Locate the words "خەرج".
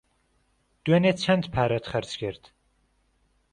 1.91-2.11